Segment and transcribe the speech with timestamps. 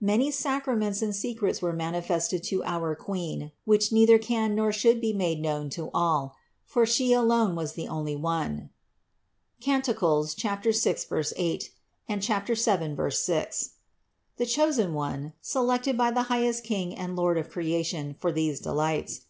[0.00, 5.12] Many sacraments and secrets were manifested to our Queen, which neither can nor should be
[5.12, 8.70] made known to all; for She alone was the only One
[9.60, 9.86] (Cant.
[9.86, 10.00] 6,
[10.38, 10.72] 8; 7,
[13.12, 13.70] 6),
[14.36, 19.22] the chosen One, selected by the highest King and Lord of creation for these delights.